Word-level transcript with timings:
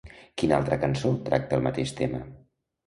Quina 0.41 0.55
altra 0.59 0.79
cançó 0.85 1.11
tracta 1.29 1.61
el 1.61 1.67
mateix 1.71 1.97
tema? 2.03 2.25